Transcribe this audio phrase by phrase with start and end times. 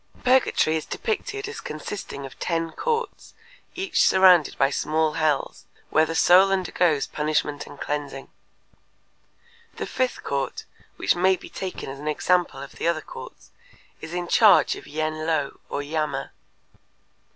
[0.23, 3.35] Purgatory is depicted as consisting of ten courts
[3.75, 8.27] each surrounded by small hells, where the soul undergoes punishment and cleansing.
[9.75, 13.51] The fifth court, which may be taken as an example of the other courts,
[14.01, 16.31] is in charge of Yen Lo or Yama.